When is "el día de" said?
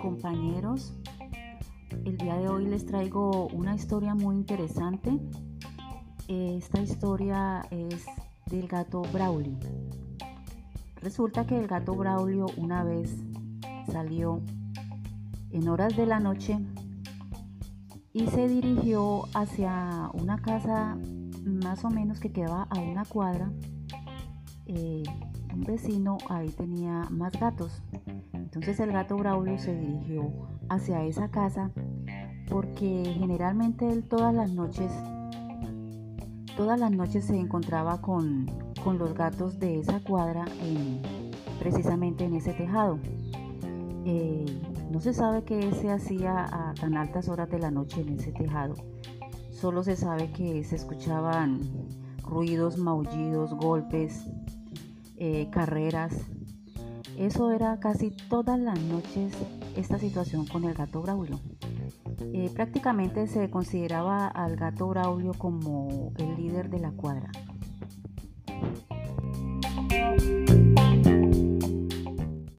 2.04-2.48